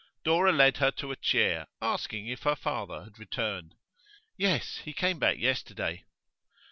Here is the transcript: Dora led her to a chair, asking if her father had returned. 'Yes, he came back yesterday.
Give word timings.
Dora 0.23 0.51
led 0.51 0.77
her 0.77 0.89
to 0.93 1.11
a 1.11 1.15
chair, 1.15 1.67
asking 1.79 2.25
if 2.27 2.41
her 2.41 2.55
father 2.55 3.03
had 3.03 3.19
returned. 3.19 3.75
'Yes, 4.35 4.77
he 4.83 4.93
came 4.93 5.19
back 5.19 5.37
yesterday. 5.37 6.05